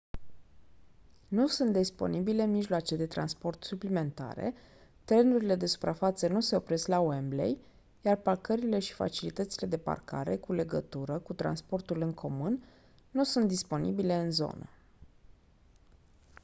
nu 1.27 1.47
sunt 1.47 1.73
disponibile 1.73 2.45
mijloace 2.45 2.95
de 2.95 3.05
transport 3.07 3.63
suplimentare 3.63 4.53
trenurile 5.05 5.55
de 5.55 5.65
suprafață 5.65 6.27
nu 6.27 6.39
se 6.39 6.55
opresc 6.55 6.87
la 6.87 6.99
wembley 6.99 7.57
iar 8.01 8.15
parcările 8.17 8.79
și 8.79 8.93
facilitățile 8.93 9.67
de 9.67 9.77
parcare 9.77 10.37
cu 10.37 10.53
legătură 10.53 11.19
cu 11.19 11.33
transportul 11.33 12.01
în 12.01 12.13
comun 12.13 12.63
nu 13.11 13.23
sunt 13.23 13.47
disponibile 13.47 14.15
în 14.15 14.31
zonă 14.31 14.69